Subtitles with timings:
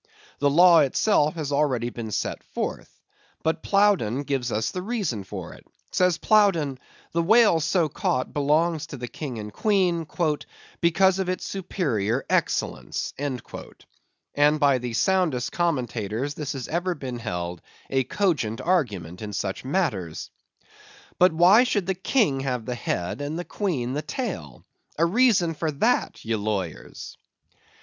[0.39, 2.99] The law itself has already been set forth.
[3.43, 5.63] But Plowdon gives us the reason for it.
[5.91, 6.79] Says Plowdon,
[7.11, 10.07] the whale so caught belongs to the King and Queen,
[10.79, 13.43] "because of its superior excellence." And
[14.59, 17.61] by the soundest commentators this has ever been held
[17.91, 20.31] a cogent argument in such matters.
[21.19, 24.65] But why should the King have the head, and the Queen the tail?
[24.97, 27.17] A reason for that, ye lawyers!